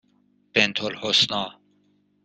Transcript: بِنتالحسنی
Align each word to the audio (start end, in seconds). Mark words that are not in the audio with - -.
بِنتالحسنی 0.55 1.47